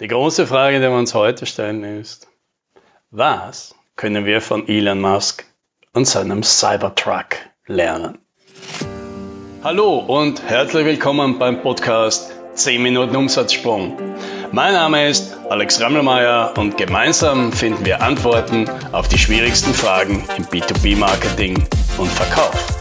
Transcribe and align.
Die 0.00 0.08
große 0.08 0.46
Frage, 0.46 0.80
die 0.80 0.88
wir 0.88 0.96
uns 0.96 1.12
heute 1.12 1.44
stellen, 1.44 1.84
ist, 1.84 2.26
was 3.10 3.74
können 3.96 4.24
wir 4.24 4.40
von 4.40 4.66
Elon 4.66 4.98
Musk 4.98 5.44
und 5.92 6.06
seinem 6.06 6.42
Cybertruck 6.42 7.36
lernen? 7.66 8.16
Hallo 9.62 9.98
und 9.98 10.42
herzlich 10.48 10.86
willkommen 10.86 11.38
beim 11.38 11.60
Podcast 11.60 12.32
10 12.54 12.82
Minuten 12.82 13.14
Umsatzsprung. 13.14 13.98
Mein 14.52 14.72
Name 14.72 15.06
ist 15.06 15.36
Alex 15.50 15.82
Rammelmeier 15.82 16.54
und 16.56 16.78
gemeinsam 16.78 17.52
finden 17.52 17.84
wir 17.84 18.00
Antworten 18.00 18.70
auf 18.92 19.06
die 19.08 19.18
schwierigsten 19.18 19.74
Fragen 19.74 20.24
im 20.38 20.46
B2B-Marketing 20.46 21.62
und 21.98 22.08
Verkauf. 22.08 22.79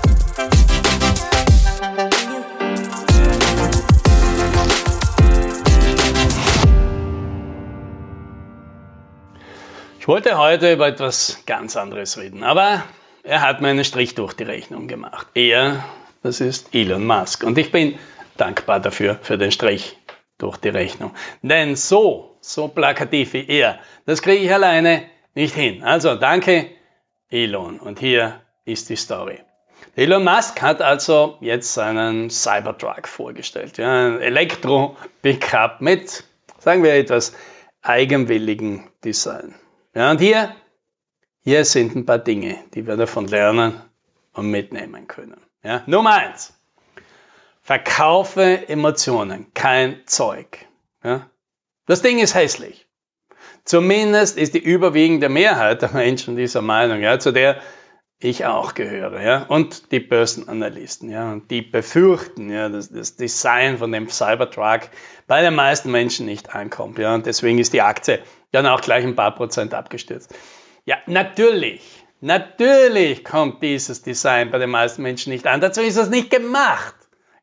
Wollte 10.09 10.39
heute 10.39 10.73
über 10.73 10.87
etwas 10.87 11.43
ganz 11.45 11.77
anderes 11.77 12.17
reden, 12.17 12.41
aber 12.43 12.83
er 13.21 13.41
hat 13.41 13.61
mir 13.61 13.67
einen 13.67 13.85
Strich 13.85 14.15
durch 14.15 14.33
die 14.33 14.41
Rechnung 14.43 14.87
gemacht. 14.87 15.27
Er, 15.35 15.85
das 16.23 16.41
ist 16.41 16.73
Elon 16.73 17.05
Musk. 17.05 17.43
Und 17.43 17.59
ich 17.59 17.71
bin 17.71 17.95
dankbar 18.35 18.79
dafür, 18.79 19.19
für 19.21 19.37
den 19.37 19.51
Strich 19.51 19.99
durch 20.39 20.57
die 20.57 20.69
Rechnung. 20.69 21.13
Denn 21.43 21.75
so, 21.75 22.37
so 22.41 22.69
plakativ 22.69 23.33
wie 23.33 23.47
er, 23.47 23.77
das 24.07 24.23
kriege 24.23 24.43
ich 24.43 24.51
alleine 24.51 25.03
nicht 25.35 25.53
hin. 25.53 25.83
Also 25.83 26.15
danke, 26.15 26.65
Elon. 27.29 27.79
Und 27.79 27.99
hier 27.99 28.41
ist 28.65 28.89
die 28.89 28.95
Story. 28.95 29.37
Elon 29.95 30.23
Musk 30.23 30.59
hat 30.63 30.81
also 30.81 31.37
jetzt 31.39 31.71
seinen 31.75 32.31
Cybertruck 32.31 33.07
vorgestellt. 33.07 33.77
Ja, 33.77 34.07
ein 34.07 34.21
Elektro-Pickup 34.21 35.81
mit, 35.81 36.23
sagen 36.57 36.81
wir 36.81 36.95
etwas, 36.95 37.35
eigenwilligen 37.83 38.89
Design. 39.05 39.53
Ja, 39.95 40.11
und 40.11 40.19
hier, 40.19 40.55
hier 41.41 41.65
sind 41.65 41.95
ein 41.95 42.05
paar 42.05 42.19
Dinge, 42.19 42.57
die 42.73 42.85
wir 42.85 42.95
davon 42.95 43.27
lernen 43.27 43.81
und 44.33 44.51
mitnehmen 44.51 45.07
können. 45.07 45.41
Ja, 45.63 45.83
Nummer 45.87 46.13
eins. 46.13 46.53
Verkaufe 47.61 48.67
Emotionen, 48.67 49.53
kein 49.53 50.01
Zeug. 50.05 50.65
Ja? 51.03 51.29
Das 51.85 52.01
Ding 52.01 52.19
ist 52.19 52.35
hässlich. 52.35 52.87
Zumindest 53.65 54.37
ist 54.37 54.53
die 54.53 54.63
überwiegende 54.63 55.29
Mehrheit 55.29 55.81
der 55.81 55.91
Menschen 55.91 56.35
dieser 56.35 56.61
Meinung, 56.61 57.01
ja, 57.01 57.19
zu 57.19 57.31
der 57.31 57.61
ich 58.21 58.45
auch 58.45 58.73
gehöre, 58.73 59.21
ja, 59.21 59.43
und 59.43 59.91
die 59.91 60.01
Börsenanalysten, 60.01 61.09
ja, 61.09 61.31
und 61.31 61.49
die 61.51 61.61
befürchten, 61.61 62.49
ja, 62.49 62.67
dass 62.67 62.89
das 62.89 63.15
Design 63.15 63.77
von 63.77 63.91
dem 63.91 64.09
Cybertruck 64.09 64.89
bei 65.25 65.41
den 65.41 65.55
meisten 65.55 65.89
Menschen 65.89 66.25
nicht 66.25 66.53
ankommt, 66.53 66.99
ja, 66.99 67.15
und 67.15 67.25
deswegen 67.25 67.59
ist 67.59 67.71
die 67.71 67.81
Aktie 67.81 68.19
dann 68.51 68.65
auch 68.65 68.81
gleich 68.81 69.03
ein 69.03 69.15
paar 69.15 69.35
Prozent 69.35 69.73
abgestürzt. 69.73 70.33
Ja, 70.85 70.97
natürlich, 71.05 71.81
natürlich 72.21 73.23
kommt 73.23 73.61
dieses 73.61 74.01
Design 74.01 74.51
bei 74.51 74.57
den 74.57 74.69
meisten 74.69 75.01
Menschen 75.03 75.31
nicht 75.31 75.45
an. 75.47 75.61
Dazu 75.61 75.81
ist 75.81 75.97
es 75.97 76.09
nicht 76.09 76.29
gemacht. 76.29 76.95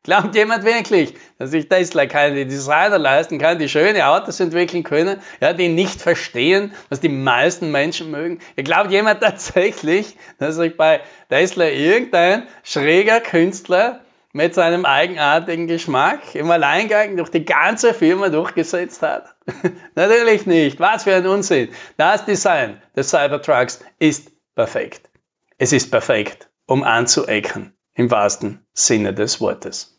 Glaubt 0.07 0.35
jemand 0.35 0.63
wirklich, 0.63 1.15
dass 1.37 1.51
sich 1.51 1.67
Tesla 1.67 2.05
keine 2.05 2.45
Designer 2.45 2.97
leisten 2.97 3.39
kann, 3.39 3.59
die 3.59 3.67
schöne 3.67 4.07
Autos 4.07 4.39
entwickeln 4.39 4.83
können, 4.83 5.19
ja, 5.41 5.51
die 5.51 5.67
nicht 5.67 6.01
verstehen, 6.01 6.73
was 6.87 7.01
die 7.01 7.09
meisten 7.09 7.71
Menschen 7.71 8.09
mögen? 8.09 8.39
Ihr 8.55 8.63
glaubt 8.63 8.89
jemand 8.89 9.19
tatsächlich, 9.21 10.15
dass 10.39 10.55
sich 10.55 10.77
bei 10.77 11.01
Tesla 11.27 11.65
irgendein 11.65 12.47
schräger 12.63 13.19
Künstler 13.19 13.99
mit 14.33 14.53
seinem 14.53 14.85
eigenartigen 14.85 15.67
Geschmack 15.67 16.35
im 16.35 16.51
Alleingang 16.51 17.17
durch 17.17 17.29
die 17.29 17.45
ganze 17.45 17.93
Firma 17.93 18.29
durchgesetzt 18.29 19.01
hat? 19.01 19.35
Natürlich 19.95 20.45
nicht. 20.45 20.79
Was 20.79 21.03
für 21.03 21.15
ein 21.15 21.27
Unsinn. 21.27 21.69
Das 21.97 22.25
Design 22.25 22.81
des 22.95 23.09
Cybertrucks 23.09 23.83
ist 23.99 24.31
perfekt. 24.55 25.09
Es 25.57 25.73
ist 25.73 25.89
perfekt, 25.89 26.49
um 26.65 26.83
anzuecken, 26.83 27.73
im 27.95 28.11
wahrsten 28.11 28.65
Sinne 28.73 29.13
des 29.13 29.41
Wortes. 29.41 29.97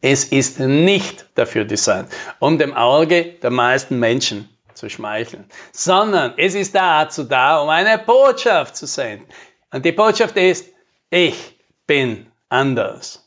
Es 0.00 0.24
ist 0.24 0.60
nicht 0.60 1.28
dafür 1.34 1.64
designt, 1.64 2.08
um 2.38 2.58
dem 2.58 2.72
Auge 2.74 3.24
der 3.42 3.50
meisten 3.50 3.98
Menschen 3.98 4.48
zu 4.72 4.88
schmeicheln, 4.88 5.44
sondern 5.72 6.34
es 6.38 6.54
ist 6.54 6.74
dazu 6.74 7.24
da, 7.24 7.60
um 7.60 7.68
eine 7.68 7.98
Botschaft 7.98 8.76
zu 8.76 8.86
senden. 8.86 9.26
Und 9.70 9.84
die 9.84 9.92
Botschaft 9.92 10.36
ist, 10.36 10.72
ich 11.10 11.58
bin 11.86 12.29
anders. 12.50 13.26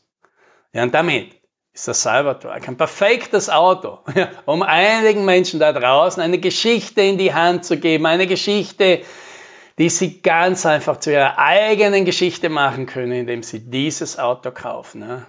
Ja, 0.72 0.84
und 0.84 0.94
damit 0.94 1.32
ist 1.72 1.88
der 1.88 1.94
Cybertruck 1.94 2.68
ein 2.68 2.76
perfektes 2.76 3.50
Auto, 3.50 3.98
ja, 4.14 4.30
um 4.46 4.62
einigen 4.62 5.24
Menschen 5.24 5.58
da 5.58 5.72
draußen 5.72 6.22
eine 6.22 6.38
Geschichte 6.38 7.00
in 7.00 7.18
die 7.18 7.34
Hand 7.34 7.64
zu 7.64 7.78
geben, 7.78 8.06
eine 8.06 8.28
Geschichte, 8.28 9.00
die 9.78 9.90
sie 9.90 10.22
ganz 10.22 10.64
einfach 10.66 10.98
zu 10.98 11.10
ihrer 11.10 11.36
eigenen 11.38 12.04
Geschichte 12.04 12.48
machen 12.48 12.86
können, 12.86 13.12
indem 13.12 13.42
sie 13.42 13.58
dieses 13.58 14.18
Auto 14.20 14.52
kaufen. 14.52 15.02
Ja. 15.02 15.26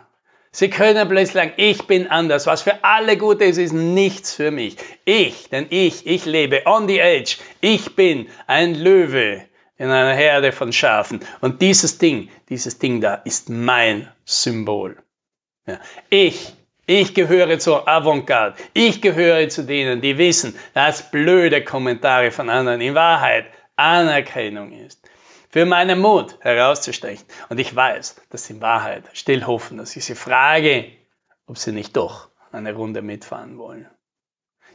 Sie 0.52 0.70
können 0.70 1.10
plötzlich 1.10 1.34
sagen, 1.34 1.54
ich 1.58 1.86
bin 1.86 2.08
anders. 2.08 2.46
Was 2.46 2.62
für 2.62 2.84
alle 2.84 3.18
gut 3.18 3.42
ist, 3.42 3.58
ist 3.58 3.74
nichts 3.74 4.34
für 4.34 4.52
mich. 4.52 4.78
Ich, 5.04 5.50
denn 5.50 5.66
ich, 5.70 6.08
ich 6.08 6.26
lebe 6.26 6.62
on 6.66 6.88
the 6.88 7.00
edge. 7.00 7.38
Ich 7.60 7.96
bin 7.96 8.30
ein 8.48 8.76
Löwe 8.76 9.46
in 9.78 9.90
einer 9.90 10.14
Herde 10.14 10.52
von 10.52 10.72
Schafen. 10.72 11.20
Und 11.42 11.62
dieses 11.62 11.98
Ding, 11.98 12.30
dieses 12.50 12.80
Ding 12.80 13.02
da 13.02 13.16
ist 13.16 13.50
mein 13.50 14.10
Symbol. 14.24 14.98
Ja. 15.68 15.80
Ich, 16.10 16.54
ich 16.86 17.14
gehöre 17.14 17.60
zur 17.60 17.88
Avantgarde. 17.88 18.58
Ich 18.74 19.02
gehöre 19.02 19.50
zu 19.50 19.64
denen, 19.64 20.02
die 20.02 20.18
wissen, 20.18 20.56
dass 20.74 21.10
blöde 21.12 21.64
Kommentare 21.64 22.32
von 22.32 22.50
anderen 22.50 22.82
in 22.82 22.96
Wahrheit 22.96 23.46
Anerkennung 23.76 24.72
ist 24.72 25.02
für 25.56 25.66
meinen 25.66 26.00
Mut 26.00 26.38
herauszustechen. 26.42 27.26
Und 27.48 27.60
ich 27.60 27.74
weiß, 27.74 28.22
dass 28.30 28.46
sie 28.46 28.56
in 28.56 28.62
Wahrheit 28.62 29.06
still 29.14 29.48
hoffen, 29.48 29.78
dass 29.78 29.96
ich 29.96 30.04
sie 30.04 30.16
frage, 30.16 30.92
ob 31.48 31.58
sie 31.58 31.72
nicht 31.72 31.96
doch 31.96 32.30
eine 32.52 32.74
Runde 32.74 33.02
mitfahren 33.02 33.58
wollen. 33.58 33.88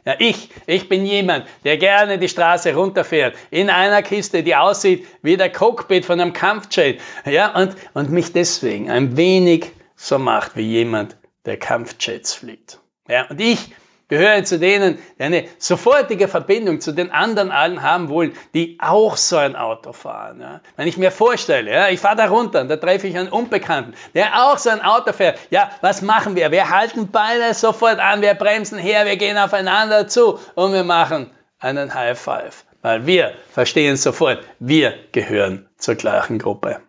Ja, 0.05 0.15
ich, 0.17 0.49
ich 0.65 0.89
bin 0.89 1.05
jemand, 1.05 1.45
der 1.63 1.77
gerne 1.77 2.17
die 2.17 2.29
Straße 2.29 2.73
runterfährt, 2.73 3.35
in 3.51 3.69
einer 3.69 4.01
Kiste, 4.01 4.41
die 4.41 4.55
aussieht 4.55 5.05
wie 5.21 5.37
der 5.37 5.51
Cockpit 5.51 6.05
von 6.05 6.19
einem 6.19 6.33
Kampfjet, 6.33 6.99
ja, 7.25 7.55
und, 7.55 7.75
und 7.93 8.09
mich 8.09 8.33
deswegen 8.33 8.89
ein 8.89 9.15
wenig 9.15 9.71
so 9.95 10.17
macht 10.17 10.55
wie 10.55 10.61
jemand, 10.61 11.17
der 11.45 11.57
Kampfjets 11.57 12.33
fliegt. 12.33 12.79
Ja, 13.07 13.27
und 13.29 13.39
ich 13.39 13.73
gehöre 14.11 14.43
zu 14.43 14.59
denen, 14.59 14.99
die 15.17 15.23
eine 15.23 15.45
sofortige 15.57 16.27
Verbindung 16.27 16.81
zu 16.81 16.91
den 16.91 17.11
anderen 17.11 17.49
allen 17.49 17.81
haben 17.81 18.09
wollen, 18.09 18.33
die 18.53 18.77
auch 18.81 19.15
so 19.15 19.37
ein 19.37 19.55
Auto 19.55 19.93
fahren. 19.93 20.41
Ja. 20.41 20.59
Wenn 20.75 20.87
ich 20.89 20.97
mir 20.97 21.11
vorstelle, 21.11 21.71
ja, 21.71 21.87
ich 21.87 22.01
fahre 22.01 22.17
da 22.17 22.25
runter 22.25 22.59
und 22.59 22.67
da 22.67 22.75
treffe 22.75 23.07
ich 23.07 23.17
einen 23.17 23.29
Unbekannten, 23.29 23.93
der 24.13 24.45
auch 24.45 24.57
so 24.57 24.69
ein 24.69 24.81
Auto 24.81 25.13
fährt. 25.13 25.39
Ja, 25.49 25.71
was 25.79 26.01
machen 26.01 26.35
wir? 26.35 26.51
Wir 26.51 26.69
halten 26.69 27.07
beide 27.09 27.53
sofort 27.53 27.99
an, 27.99 28.21
wir 28.21 28.33
bremsen 28.33 28.77
her, 28.77 29.05
wir 29.05 29.15
gehen 29.15 29.37
aufeinander 29.37 30.09
zu 30.09 30.39
und 30.55 30.73
wir 30.73 30.83
machen 30.83 31.31
einen 31.59 31.93
High 31.93 32.19
Five. 32.19 32.65
Weil 32.81 33.05
wir 33.05 33.31
verstehen 33.49 33.95
sofort, 33.95 34.39
wir 34.59 34.93
gehören 35.13 35.69
zur 35.77 35.95
gleichen 35.95 36.37
Gruppe. 36.37 36.81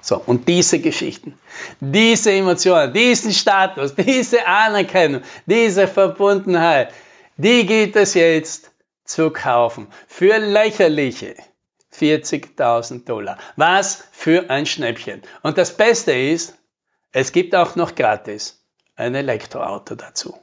So, 0.00 0.16
und 0.18 0.48
diese 0.48 0.80
Geschichten, 0.80 1.38
diese 1.80 2.32
Emotionen, 2.32 2.92
diesen 2.92 3.32
Status, 3.32 3.94
diese 3.94 4.46
Anerkennung, 4.46 5.22
diese 5.46 5.86
Verbundenheit, 5.86 6.92
die 7.36 7.66
gilt 7.66 7.96
es 7.96 8.14
jetzt 8.14 8.70
zu 9.04 9.30
kaufen. 9.30 9.88
Für 10.06 10.38
lächerliche 10.38 11.34
40.000 11.94 13.04
Dollar. 13.04 13.38
Was 13.56 14.04
für 14.12 14.48
ein 14.48 14.66
Schnäppchen. 14.66 15.22
Und 15.42 15.58
das 15.58 15.76
Beste 15.76 16.12
ist, 16.12 16.56
es 17.12 17.32
gibt 17.32 17.54
auch 17.54 17.76
noch 17.76 17.94
gratis 17.94 18.64
ein 18.96 19.14
Elektroauto 19.14 19.94
dazu. 19.96 20.38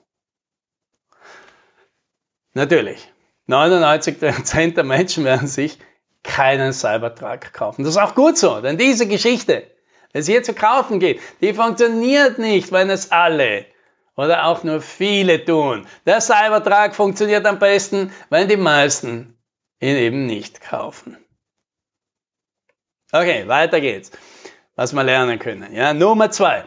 Natürlich, 2.53 3.07
99% 3.48 4.74
der 4.74 4.83
Menschen 4.83 5.24
werden 5.24 5.48
sich 5.48 5.77
keinen 6.24 6.74
Cybertruck 6.74 7.54
kaufen. 7.54 7.84
Das 7.84 7.92
ist 7.96 8.02
auch 8.02 8.16
gut 8.16 8.38
so, 8.38 8.62
denn 8.62 8.78
diese 8.78 9.08
Geschichte, 9.08 9.68
wenn 10.12 10.22
es 10.22 10.28
hier 10.28 10.44
zu 10.44 10.54
kaufen 10.54 11.00
geht, 11.00 11.22
die 11.42 11.54
funktioniert 11.54 12.38
nicht, 12.40 12.72
wenn 12.72 12.90
es 12.90 13.12
alle 13.12 13.66
oder 14.16 14.46
auch 14.46 14.64
nur 14.64 14.81
viele 14.81 15.46
tun. 15.46 15.88
Der 16.06 16.22
Cybertruck 16.22 16.96
funktioniert 16.96 17.46
am 17.46 17.60
besten, 17.60 18.12
wenn 18.30 18.48
die 18.48 18.58
meisten 18.58 19.38
ihn 19.80 19.96
eben 19.96 20.25
nicht 20.25 20.62
kaufen. 20.62 21.18
Okay, 23.12 23.48
weiter 23.48 23.80
geht's. 23.80 24.12
Was 24.75 24.94
wir 24.94 25.04
lernen 25.04 25.40
können. 25.40 25.74
Ja, 25.74 25.94
Nummer 25.94 26.30
zwei. 26.30 26.66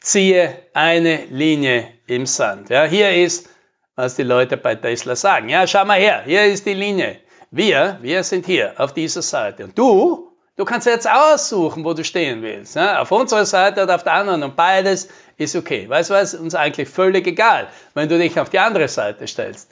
Ziehe 0.00 0.66
eine 0.74 1.26
Linie 1.26 1.92
im 2.06 2.26
Sand. 2.26 2.70
Ja, 2.70 2.84
hier 2.84 3.14
ist, 3.14 3.48
was 3.94 4.16
die 4.16 4.24
Leute 4.24 4.56
bei 4.56 4.74
Tesla 4.74 5.14
sagen. 5.14 5.48
Ja, 5.48 5.66
schau 5.66 5.84
mal 5.84 6.00
her. 6.00 6.22
Hier 6.24 6.46
ist 6.46 6.66
die 6.66 6.74
Linie. 6.74 7.20
Wir, 7.52 7.98
wir 8.00 8.24
sind 8.24 8.46
hier 8.46 8.74
auf 8.78 8.94
dieser 8.94 9.22
Seite. 9.22 9.64
Und 9.64 9.78
du, 9.78 10.32
Du 10.54 10.66
kannst 10.66 10.86
jetzt 10.86 11.08
aussuchen, 11.08 11.82
wo 11.82 11.94
du 11.94 12.04
stehen 12.04 12.42
willst. 12.42 12.76
Ja? 12.76 13.00
Auf 13.00 13.10
unserer 13.10 13.46
Seite 13.46 13.82
oder 13.82 13.94
auf 13.94 14.04
der 14.04 14.12
anderen 14.12 14.42
und 14.42 14.54
beides 14.54 15.08
ist 15.38 15.56
okay. 15.56 15.88
Weißt 15.88 16.10
du 16.10 16.14
was? 16.14 16.34
Uns 16.34 16.54
eigentlich 16.54 16.90
völlig 16.90 17.26
egal, 17.26 17.68
wenn 17.94 18.08
du 18.08 18.18
dich 18.18 18.38
auf 18.38 18.50
die 18.50 18.58
andere 18.58 18.86
Seite 18.86 19.26
stellst. 19.26 19.70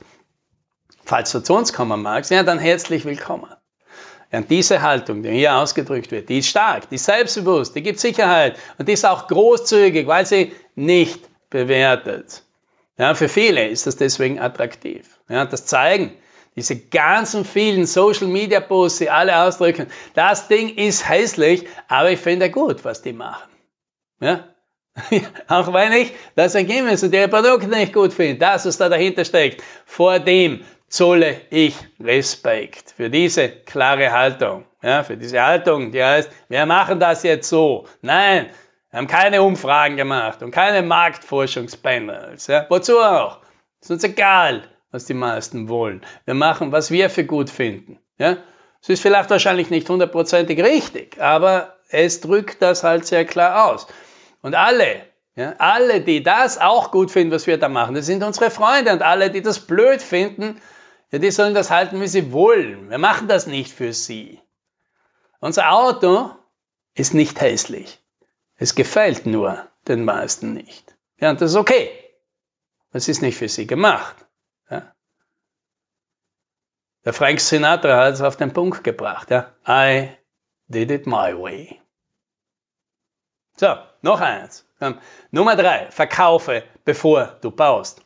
Falls 1.04 1.32
du 1.32 1.40
zu 1.40 1.52
uns 1.52 1.74
kommen 1.74 2.00
magst, 2.00 2.30
ja, 2.30 2.42
dann 2.42 2.58
herzlich 2.58 3.04
willkommen. 3.04 3.50
Und 4.32 4.50
diese 4.50 4.80
Haltung, 4.80 5.22
die 5.22 5.30
hier 5.30 5.54
ausgedrückt 5.54 6.12
wird, 6.12 6.30
die 6.30 6.38
ist 6.38 6.48
stark, 6.48 6.88
die 6.88 6.94
ist 6.94 7.04
selbstbewusst, 7.04 7.76
die 7.76 7.82
gibt 7.82 8.00
Sicherheit 8.00 8.56
und 8.78 8.88
die 8.88 8.92
ist 8.94 9.04
auch 9.04 9.28
großzügig, 9.28 10.06
weil 10.06 10.24
sie 10.24 10.52
nicht 10.76 11.28
bewertet. 11.50 12.42
Ja, 12.96 13.14
für 13.14 13.28
viele 13.28 13.68
ist 13.68 13.86
das 13.86 13.96
deswegen 13.96 14.40
attraktiv. 14.40 15.18
Ja, 15.28 15.44
das 15.44 15.66
zeigen 15.66 16.16
diese 16.56 16.76
ganzen 16.76 17.44
vielen 17.44 17.86
Social 17.86 18.26
Media 18.26 18.60
Posts, 18.60 18.98
die 18.98 19.10
alle 19.10 19.36
ausdrücken, 19.44 19.86
das 20.14 20.48
Ding 20.48 20.74
ist 20.76 21.08
hässlich, 21.08 21.66
aber 21.88 22.10
ich 22.10 22.20
finde 22.20 22.50
gut, 22.50 22.84
was 22.84 23.02
die 23.02 23.12
machen. 23.12 23.50
Ja? 24.20 24.44
Auch 25.48 25.72
wenn 25.72 25.92
ich 25.92 26.12
das 26.34 26.54
Ergebnis 26.54 27.02
und 27.02 27.14
ihre 27.14 27.28
Produkte 27.28 27.68
nicht 27.68 27.92
gut 27.92 28.12
finde, 28.12 28.38
das, 28.38 28.66
was 28.66 28.78
da 28.78 28.88
dahinter 28.88 29.24
steckt, 29.24 29.62
vor 29.86 30.18
dem 30.18 30.64
zolle 30.88 31.40
ich 31.50 31.76
Respekt 32.00 32.92
für 32.96 33.08
diese 33.08 33.48
klare 33.48 34.10
Haltung. 34.10 34.66
Ja, 34.82 35.02
für 35.04 35.16
diese 35.16 35.40
Haltung, 35.40 35.92
die 35.92 36.02
heißt, 36.02 36.30
wir 36.48 36.66
machen 36.66 36.98
das 36.98 37.22
jetzt 37.22 37.48
so. 37.48 37.86
Nein, 38.02 38.50
wir 38.90 38.98
haben 38.98 39.06
keine 39.06 39.42
Umfragen 39.42 39.96
gemacht 39.96 40.42
und 40.42 40.50
keine 40.50 40.82
Marktforschungspanels. 40.82 42.48
Ja, 42.48 42.66
wozu 42.68 42.98
auch? 42.98 43.38
Ist 43.80 43.90
uns 43.90 44.04
egal, 44.04 44.64
was 44.90 45.04
die 45.04 45.14
meisten 45.14 45.68
wollen. 45.68 46.02
Wir 46.24 46.34
machen, 46.34 46.72
was 46.72 46.90
wir 46.90 47.10
für 47.10 47.24
gut 47.24 47.50
finden. 47.50 47.98
Ja? 48.18 48.38
Es 48.82 48.88
ist 48.88 49.02
vielleicht 49.02 49.30
wahrscheinlich 49.30 49.70
nicht 49.70 49.88
hundertprozentig 49.88 50.62
richtig, 50.62 51.20
aber 51.20 51.76
es 51.88 52.20
drückt 52.20 52.62
das 52.62 52.82
halt 52.82 53.06
sehr 53.06 53.24
klar 53.24 53.70
aus. 53.70 53.86
Und 54.42 54.54
alle, 54.54 55.02
ja, 55.36 55.54
alle, 55.58 56.00
die 56.00 56.22
das 56.22 56.58
auch 56.58 56.90
gut 56.90 57.10
finden, 57.10 57.32
was 57.32 57.46
wir 57.46 57.58
da 57.58 57.68
machen, 57.68 57.94
das 57.94 58.06
sind 58.06 58.22
unsere 58.22 58.50
Freunde 58.50 58.92
und 58.92 59.02
alle, 59.02 59.30
die 59.30 59.42
das 59.42 59.60
blöd 59.60 60.00
finden, 60.00 60.60
ja, 61.10 61.18
die 61.18 61.30
sollen 61.30 61.54
das 61.54 61.70
halten, 61.70 62.00
wie 62.00 62.06
sie 62.06 62.32
wollen. 62.32 62.90
Wir 62.90 62.98
machen 62.98 63.28
das 63.28 63.46
nicht 63.46 63.72
für 63.72 63.92
sie. 63.92 64.40
Unser 65.40 65.72
Auto 65.72 66.30
ist 66.94 67.14
nicht 67.14 67.40
hässlich. 67.40 67.98
Es 68.56 68.74
gefällt 68.74 69.26
nur 69.26 69.66
den 69.88 70.04
meisten 70.04 70.52
nicht. 70.52 70.96
Ja, 71.18 71.30
und 71.30 71.40
das 71.40 71.52
ist 71.52 71.56
okay. 71.56 71.90
Es 72.92 73.08
ist 73.08 73.22
nicht 73.22 73.38
für 73.38 73.48
sie 73.48 73.66
gemacht. 73.66 74.16
Der 77.04 77.12
Frank 77.14 77.40
Sinatra 77.40 77.96
hat 77.96 78.14
es 78.14 78.20
auf 78.20 78.36
den 78.36 78.52
Punkt 78.52 78.84
gebracht. 78.84 79.30
Ja? 79.30 79.52
I 79.66 80.10
did 80.68 80.90
it 80.90 81.06
my 81.06 81.34
way. 81.34 81.80
So, 83.56 83.76
noch 84.02 84.20
eins. 84.20 84.66
Nummer 85.30 85.56
drei, 85.56 85.90
verkaufe, 85.90 86.62
bevor 86.84 87.36
du 87.42 87.50
baust. 87.50 88.02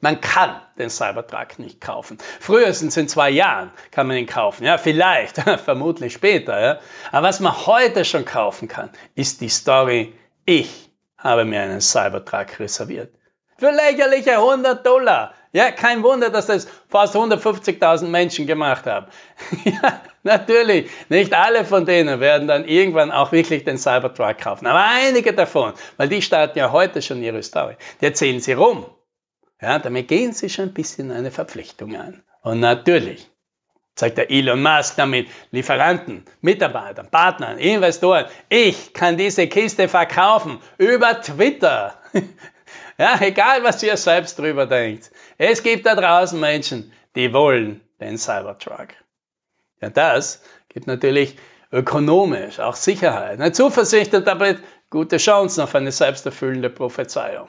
Man 0.00 0.20
kann 0.20 0.60
den 0.78 0.90
Cybertruck 0.90 1.58
nicht 1.58 1.80
kaufen. 1.80 2.18
Frühestens 2.40 2.96
in 2.98 3.08
zwei 3.08 3.30
Jahren 3.30 3.70
kann 3.90 4.06
man 4.06 4.18
ihn 4.18 4.26
kaufen. 4.26 4.64
Ja, 4.64 4.76
vielleicht, 4.76 5.38
vermutlich 5.64 6.12
später. 6.12 6.60
Ja. 6.60 6.78
Aber 7.12 7.28
was 7.28 7.40
man 7.40 7.66
heute 7.66 8.04
schon 8.04 8.26
kaufen 8.26 8.68
kann, 8.68 8.90
ist 9.14 9.40
die 9.40 9.48
Story, 9.48 10.12
ich 10.44 10.90
habe 11.16 11.44
mir 11.46 11.62
einen 11.62 11.80
Cybertruck 11.80 12.60
reserviert. 12.60 13.14
Für 13.58 13.70
lächerliche 13.70 14.32
100 14.32 14.84
Dollar. 14.84 15.34
Ja, 15.52 15.70
kein 15.70 16.02
Wunder, 16.02 16.28
dass 16.28 16.46
das 16.46 16.68
fast 16.88 17.16
150.000 17.16 18.08
Menschen 18.08 18.46
gemacht 18.46 18.84
haben. 18.84 19.06
ja, 19.64 20.02
natürlich. 20.22 20.90
Nicht 21.08 21.32
alle 21.32 21.64
von 21.64 21.86
denen 21.86 22.20
werden 22.20 22.46
dann 22.46 22.66
irgendwann 22.66 23.10
auch 23.10 23.32
wirklich 23.32 23.64
den 23.64 23.78
Cybertruck 23.78 24.38
kaufen. 24.38 24.66
Aber 24.66 24.84
einige 24.84 25.32
davon, 25.32 25.72
weil 25.96 26.08
die 26.08 26.20
starten 26.20 26.58
ja 26.58 26.72
heute 26.72 27.00
schon 27.00 27.22
ihre 27.22 27.42
Story. 27.42 27.76
Die 28.00 28.04
erzählen 28.04 28.40
sie 28.40 28.52
rum. 28.52 28.84
Ja, 29.60 29.78
damit 29.78 30.08
gehen 30.08 30.34
sie 30.34 30.50
schon 30.50 30.66
ein 30.66 30.74
bisschen 30.74 31.10
eine 31.10 31.30
Verpflichtung 31.30 31.96
an. 31.96 32.22
Und 32.42 32.60
natürlich 32.60 33.30
zeigt 33.94 34.18
der 34.18 34.30
Elon 34.30 34.62
Musk 34.62 34.96
damit 34.96 35.28
Lieferanten, 35.50 36.24
Mitarbeitern, 36.42 37.10
Partnern, 37.10 37.56
Investoren, 37.58 38.26
ich 38.50 38.92
kann 38.92 39.16
diese 39.16 39.46
Kiste 39.48 39.88
verkaufen 39.88 40.60
über 40.76 41.20
Twitter. 41.22 41.94
Ja, 42.98 43.18
egal, 43.20 43.62
was 43.62 43.82
ihr 43.82 43.96
selbst 43.96 44.38
drüber 44.38 44.66
denkt. 44.66 45.10
Es 45.38 45.62
gibt 45.62 45.86
da 45.86 45.94
draußen 45.94 46.38
Menschen, 46.40 46.92
die 47.14 47.32
wollen 47.32 47.80
den 48.00 48.18
Cybertruck. 48.18 48.88
Ja, 49.80 49.90
das 49.90 50.42
gibt 50.68 50.86
natürlich 50.86 51.36
ökonomisch 51.72 52.60
auch 52.60 52.76
Sicherheit, 52.76 53.40
eine 53.40 53.52
Zuversicht 53.52 54.14
und 54.14 54.26
damit 54.26 54.58
gute 54.90 55.18
Chancen 55.18 55.62
auf 55.62 55.74
eine 55.74 55.92
selbsterfüllende 55.92 56.70
Prophezeiung. 56.70 57.48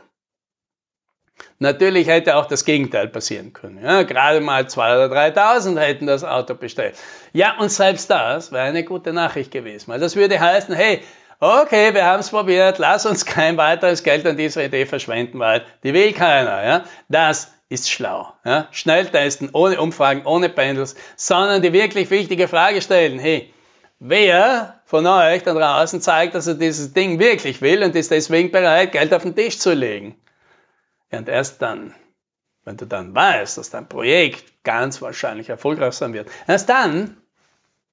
Natürlich 1.60 2.08
hätte 2.08 2.36
auch 2.36 2.46
das 2.46 2.66
Gegenteil 2.66 3.08
passieren 3.08 3.54
können. 3.54 3.84
Ja, 3.84 4.04
gerade 4.04 4.42
mal 4.42 4.64
2.000 4.64 5.06
oder 5.06 5.16
3.000 5.16 5.80
hätten 5.80 6.08
das 6.08 6.24
Auto 6.24 6.56
bestellt. 6.56 6.96
Ja, 7.34 7.58
und 7.60 7.72
selbst 7.72 8.10
das 8.10 8.52
wäre 8.52 8.64
eine 8.64 8.84
gute 8.84 9.14
Nachricht 9.14 9.52
gewesen, 9.52 9.88
weil 9.88 10.00
das 10.00 10.16
würde 10.16 10.40
heißen, 10.40 10.76
hey, 10.76 11.02
okay, 11.40 11.94
wir 11.94 12.06
haben 12.06 12.20
es 12.20 12.30
probiert, 12.30 12.78
lass 12.80 13.06
uns 13.06 13.26
kein 13.26 13.58
weiteres 13.58 14.04
Geld 14.04 14.26
an 14.26 14.38
dieser 14.38 14.66
Idee 14.66 14.86
verschwenden, 14.86 15.40
weil 15.40 15.66
die 15.84 15.94
will 15.94 16.14
keiner. 16.14 16.64
Ja? 16.64 16.84
Das 17.10 17.52
ist 17.70 17.90
schlau. 17.90 18.34
Ja? 18.46 18.68
Schnell 18.72 19.08
testen, 19.08 19.50
ohne 19.54 19.80
Umfragen, 19.80 20.26
ohne 20.26 20.50
Pendels, 20.50 20.96
sondern 21.16 21.62
die 21.62 21.74
wirklich 21.74 22.10
wichtige 22.10 22.48
Frage 22.48 22.82
stellen, 22.82 23.20
hey, 23.20 23.54
wer 24.00 24.82
von 24.86 25.06
euch 25.06 25.44
da 25.44 25.54
draußen 25.54 26.02
zeigt, 26.02 26.36
dass 26.36 26.48
er 26.48 26.56
dieses 26.56 26.94
Ding 26.94 27.20
wirklich 27.20 27.62
will 27.62 27.84
und 27.84 27.96
ist 27.96 28.12
deswegen 28.12 28.52
bereit, 28.52 28.92
Geld 28.92 29.14
auf 29.14 29.24
den 29.24 29.36
Tisch 29.36 29.60
zu 29.60 29.74
legen? 29.74 30.16
Und 31.12 31.30
erst 31.30 31.62
dann, 31.62 31.94
wenn 32.66 32.78
du 32.78 32.86
dann 32.86 33.16
weißt, 33.16 33.58
dass 33.58 33.70
dein 33.70 33.88
Projekt 33.88 34.64
ganz 34.64 35.02
wahrscheinlich 35.02 35.50
erfolgreich 35.50 35.94
sein 35.94 36.14
wird, 36.14 36.30
erst 36.48 36.70
dann 36.70 37.18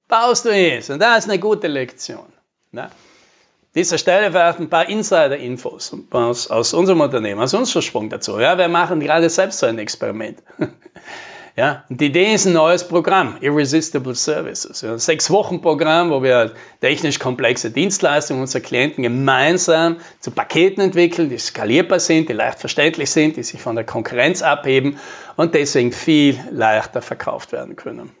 baust 0.07 0.45
du 0.45 0.49
es. 0.49 0.89
Und 0.89 0.99
das 0.99 1.19
ist 1.19 1.29
eine 1.29 1.39
gute 1.39 1.67
Lektion. 1.67 2.31
Ja? 2.71 2.89
Dieser 3.75 3.97
Stelle 3.97 4.31
vielleicht 4.31 4.59
ein 4.59 4.69
paar 4.69 4.87
Insider-Infos 4.87 5.95
aus, 6.11 6.47
aus, 6.47 6.73
unserem 6.73 7.01
Unternehmen, 7.01 7.41
aus 7.41 7.53
unserem 7.53 7.81
Sprung 7.81 8.09
dazu. 8.09 8.39
Ja, 8.39 8.57
wir 8.57 8.69
machen 8.69 9.01
gerade 9.01 9.29
selbst 9.29 9.59
so 9.59 9.65
ein 9.65 9.77
Experiment. 9.77 10.41
ja, 11.57 11.83
und 11.89 11.99
die 11.99 12.05
Idee 12.05 12.33
ist 12.33 12.45
ein 12.45 12.53
neues 12.53 12.87
Programm, 12.87 13.37
Irresistible 13.41 14.15
Services. 14.15 14.81
Ja, 14.81 14.97
sechs 14.97 15.29
Wochen 15.29 15.61
Programm, 15.61 16.09
wo 16.09 16.23
wir 16.23 16.53
technisch 16.79 17.19
komplexe 17.19 17.69
Dienstleistungen 17.69 18.41
unserer 18.41 18.61
Klienten 18.61 19.03
gemeinsam 19.03 19.97
zu 20.21 20.31
Paketen 20.31 20.81
entwickeln, 20.81 21.29
die 21.29 21.37
skalierbar 21.37 21.99
sind, 21.99 22.29
die 22.29 22.33
leicht 22.33 22.59
verständlich 22.59 23.11
sind, 23.11 23.35
die 23.35 23.43
sich 23.43 23.61
von 23.61 23.75
der 23.75 23.85
Konkurrenz 23.85 24.41
abheben 24.41 24.97
und 25.35 25.53
deswegen 25.53 25.91
viel 25.91 26.39
leichter 26.49 27.01
verkauft 27.01 27.51
werden 27.51 27.75
können. 27.75 28.15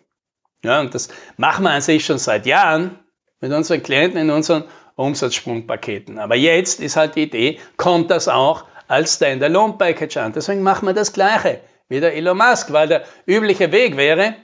Ja, 0.65 0.81
und 0.81 0.93
das 0.93 1.07
machen 1.37 1.63
wir 1.63 1.71
an 1.71 1.81
sich 1.81 2.05
schon 2.05 2.17
seit 2.17 2.45
Jahren 2.45 2.99
mit 3.39 3.53
unseren 3.53 3.83
Klienten 3.83 4.19
in 4.19 4.31
unseren 4.31 4.65
Umsatzsprungpaketen. 4.95 6.19
Aber 6.19 6.35
jetzt 6.35 6.79
ist 6.79 6.95
halt 6.95 7.15
die 7.15 7.23
Idee, 7.23 7.59
kommt 7.77 8.11
das 8.11 8.27
auch 8.27 8.65
als 8.87 9.15
Standalone-Package 9.15 10.17
an. 10.17 10.33
Deswegen 10.33 10.63
machen 10.63 10.87
wir 10.87 10.93
das 10.93 11.13
Gleiche 11.13 11.59
wie 11.89 11.99
der 11.99 12.15
Elon 12.15 12.37
Musk, 12.37 12.71
weil 12.71 12.87
der 12.87 13.03
übliche 13.25 13.71
Weg 13.71 13.97
wäre, 13.97 14.35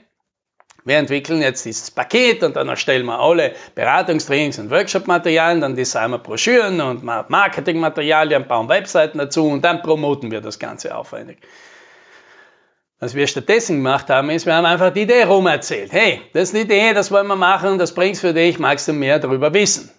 wir 0.84 0.96
entwickeln 0.96 1.42
jetzt 1.42 1.64
dieses 1.64 1.92
Paket 1.92 2.42
und 2.42 2.56
dann 2.56 2.68
erstellen 2.68 3.06
wir 3.06 3.20
alle 3.20 3.52
Beratungstrainings 3.74 4.58
und 4.58 4.70
Workshop-Materialien, 4.70 5.60
dann 5.60 5.76
designen 5.76 6.12
wir 6.12 6.18
Broschüren 6.18 6.80
und 6.80 7.04
Marketingmaterialien, 7.04 8.48
bauen 8.48 8.68
Webseiten 8.68 9.18
dazu 9.18 9.46
und 9.46 9.64
dann 9.64 9.82
promoten 9.82 10.32
wir 10.32 10.40
das 10.40 10.58
Ganze 10.58 10.96
aufwendig. 10.96 11.38
Was 12.98 13.14
wir 13.14 13.26
stattdessen 13.28 13.76
gemacht 13.76 14.10
haben, 14.10 14.30
ist, 14.30 14.46
wir 14.46 14.54
haben 14.54 14.64
einfach 14.64 14.92
die 14.92 15.02
Idee 15.02 15.24
rumerzählt. 15.24 15.92
Hey, 15.92 16.20
das 16.32 16.48
ist 16.48 16.54
eine 16.54 16.64
Idee, 16.64 16.94
das 16.94 17.10
wollen 17.10 17.26
wir 17.26 17.36
machen, 17.36 17.78
das 17.78 17.94
bringt's 17.94 18.20
für 18.20 18.32
dich, 18.32 18.58
magst 18.58 18.88
du 18.88 18.92
mehr 18.92 19.20
darüber 19.20 19.54
wissen? 19.54 19.90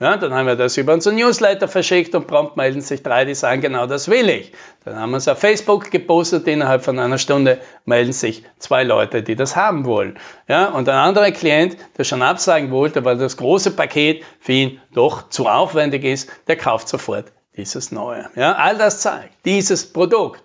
Ja, 0.00 0.16
dann 0.16 0.32
haben 0.32 0.46
wir 0.46 0.54
das 0.54 0.76
über 0.76 0.94
unseren 0.94 1.16
Newsletter 1.16 1.66
verschickt 1.66 2.14
und 2.14 2.28
prompt 2.28 2.56
melden 2.56 2.80
sich 2.80 3.02
drei, 3.02 3.24
die 3.24 3.34
sagen, 3.34 3.60
genau 3.60 3.86
das 3.86 4.08
will 4.08 4.28
ich. 4.28 4.52
Dann 4.84 4.96
haben 4.96 5.10
wir 5.10 5.16
es 5.16 5.26
auf 5.26 5.40
Facebook 5.40 5.90
gepostet, 5.90 6.46
innerhalb 6.46 6.84
von 6.84 7.00
einer 7.00 7.18
Stunde 7.18 7.60
melden 7.84 8.12
sich 8.12 8.44
zwei 8.60 8.84
Leute, 8.84 9.24
die 9.24 9.34
das 9.34 9.56
haben 9.56 9.86
wollen. 9.86 10.16
Ja, 10.46 10.66
und 10.66 10.88
ein 10.88 10.94
anderer 10.94 11.32
Klient, 11.32 11.76
der 11.96 12.04
schon 12.04 12.22
absagen 12.22 12.70
wollte, 12.70 13.04
weil 13.04 13.18
das 13.18 13.36
große 13.36 13.72
Paket 13.72 14.22
für 14.38 14.52
ihn 14.52 14.80
doch 14.94 15.30
zu 15.30 15.48
aufwendig 15.48 16.04
ist, 16.04 16.30
der 16.46 16.56
kauft 16.56 16.88
sofort 16.88 17.32
dieses 17.56 17.90
neue. 17.90 18.30
Ja, 18.36 18.52
all 18.52 18.78
das 18.78 19.00
zeigt, 19.00 19.34
dieses 19.44 19.92
Produkt 19.92 20.44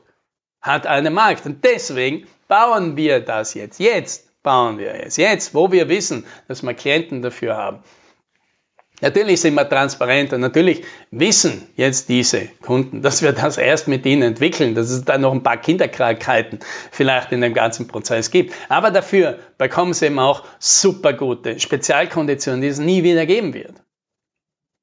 hat 0.61 0.87
einen 0.87 1.13
Markt 1.13 1.45
und 1.45 1.63
deswegen 1.63 2.25
bauen 2.47 2.97
wir 2.97 3.19
das 3.19 3.53
jetzt. 3.53 3.79
Jetzt 3.79 4.41
bauen 4.41 4.79
wir 4.79 4.93
es. 5.05 5.17
Jetzt, 5.17 5.53
wo 5.53 5.71
wir 5.71 5.89
wissen, 5.89 6.25
dass 6.47 6.63
wir 6.63 6.73
Klienten 6.73 7.21
dafür 7.21 7.55
haben. 7.55 7.83
Natürlich 9.03 9.41
sind 9.41 9.55
wir 9.55 9.67
transparent 9.67 10.31
und 10.31 10.39
natürlich 10.39 10.85
wissen 11.11 11.67
jetzt 11.75 12.07
diese 12.07 12.47
Kunden, 12.61 13.01
dass 13.01 13.21
wir 13.21 13.33
das 13.33 13.57
erst 13.57 13.89
mit 13.89 14.05
ihnen 14.05 14.21
entwickeln, 14.21 14.75
dass 14.75 14.89
es 14.89 15.03
da 15.03 15.17
noch 15.17 15.33
ein 15.33 15.43
paar 15.43 15.57
Kinderkrankheiten 15.57 16.59
vielleicht 16.89 17.33
in 17.33 17.41
dem 17.41 17.53
ganzen 17.53 17.85
Prozess 17.85 18.31
gibt. 18.31 18.53
Aber 18.69 18.91
dafür 18.91 19.39
bekommen 19.57 19.93
sie 19.93 20.05
eben 20.05 20.19
auch 20.19 20.45
super 20.57 21.11
gute 21.11 21.59
Spezialkonditionen, 21.59 22.61
die 22.61 22.69
es 22.69 22.79
nie 22.79 23.03
wieder 23.03 23.25
geben 23.25 23.53
wird. 23.53 23.73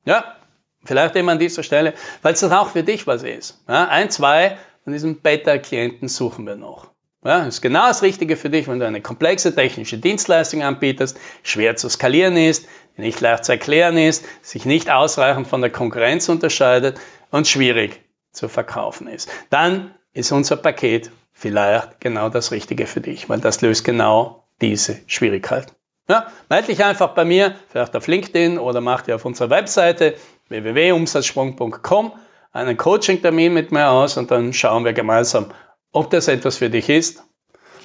Ja, 0.05 0.37
vielleicht 0.85 1.17
eben 1.17 1.31
an 1.31 1.39
dieser 1.39 1.62
Stelle, 1.62 1.95
weil 2.21 2.35
es 2.35 2.41
das 2.41 2.53
auch 2.53 2.69
für 2.69 2.83
dich 2.83 3.07
was 3.07 3.23
ist. 3.23 3.59
Ja, 3.69 3.89
ein, 3.89 4.11
zwei 4.11 4.59
von 4.85 4.93
diesen 4.93 5.23
Beta-Klienten 5.23 6.09
suchen 6.09 6.47
wir 6.47 6.57
noch. 6.57 6.91
Ja, 7.23 7.45
ist 7.45 7.61
genau 7.61 7.87
das 7.87 8.03
Richtige 8.03 8.37
für 8.37 8.49
dich, 8.49 8.67
wenn 8.67 8.81
du 8.81 8.87
eine 8.87 9.03
komplexe 9.03 9.55
technische 9.55 9.99
Dienstleistung 9.99 10.62
anbietest, 10.62 11.21
schwer 11.43 11.77
zu 11.77 11.91
skalieren 11.91 12.37
ist, 12.39 12.67
nicht 12.97 13.21
leicht 13.21 13.45
zu 13.45 13.53
erklären 13.53 13.99
ist, 13.99 14.25
sich 14.43 14.65
nicht 14.65 14.91
ausreichend 14.91 15.47
von 15.47 15.61
der 15.61 15.71
Konkurrenz 15.71 16.31
unterscheidet 16.31 16.99
und 17.31 17.47
schwierig 17.47 18.00
zu 18.33 18.49
verkaufen 18.49 19.07
ist. 19.07 19.31
Dann 19.50 19.95
ist 20.15 20.33
unser 20.33 20.57
Paket 20.57 21.11
vielleicht 21.33 22.00
genau 22.00 22.31
das 22.31 22.53
Richtige 22.53 22.87
für 22.87 23.03
dich, 23.03 23.29
weil 23.29 23.41
das 23.41 23.61
löst 23.61 23.85
genau 23.85 24.45
diese 24.62 24.99
Schwierigkeiten. 25.07 25.73
Ja, 26.09 26.27
melde 26.49 26.69
dich 26.69 26.85
einfach 26.85 27.11
bei 27.11 27.27
mir, 27.27 27.55
vielleicht 27.69 27.95
auf 27.97 28.07
LinkedIn 28.07 28.59
oder 28.59 28.81
mach 28.81 29.03
dir 29.03 29.17
auf 29.17 29.27
unserer 29.27 29.50
Webseite 29.50 30.15
www.umsatzsprung.com 30.49 32.12
einen 32.53 32.77
Coaching-Termin 32.77 33.53
mit 33.53 33.73
mir 33.73 33.91
aus 33.91 34.17
und 34.17 34.31
dann 34.31 34.53
schauen 34.53 34.85
wir 34.85 34.93
gemeinsam, 34.93 35.53
ob 35.93 36.11
das 36.11 36.29
etwas 36.29 36.57
für 36.57 36.71
dich 36.71 36.89
ist 36.89 37.23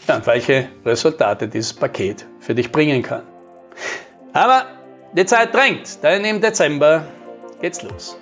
und 0.08 0.28
welche 0.28 0.70
Resultate 0.86 1.48
dieses 1.48 1.74
Paket 1.74 2.26
für 2.40 2.56
dich 2.56 2.72
bringen 2.72 3.02
kann. 3.02 3.24
Aber 4.34 4.66
die 5.14 5.26
Zeit 5.26 5.54
drängt, 5.54 6.04
denn 6.04 6.26
im 6.26 6.42
Dezember 6.42 7.08
geht's 7.62 7.82
los. 7.82 8.18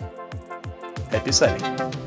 Happy 1.12 1.32
Selling! 1.32 2.03